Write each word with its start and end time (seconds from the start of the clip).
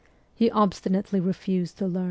He 0.33 0.49
obstinately 0.49 1.19
refused 1.19 1.77
to 1.77 1.85
learn. 1.85 1.99